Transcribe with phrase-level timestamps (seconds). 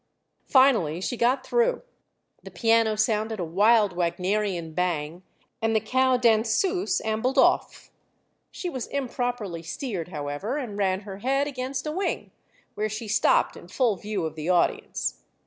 [0.47, 1.83] Finally she got through,
[2.41, 5.21] the piano sounded a wild Wagnerian bang,
[5.61, 7.91] and the cow danseuse ambled off.
[8.49, 12.31] She was improperly steered, however, and ran her head against a wing,
[12.73, 15.21] where she stopped in full view of the audience.